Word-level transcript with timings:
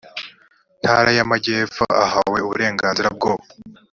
ntara 0.81 1.09
y 1.17 1.21
amajyepfo 1.25 1.83
ahawe 2.05 2.39
uburenganzira 2.45 3.09
bwo 3.15 3.31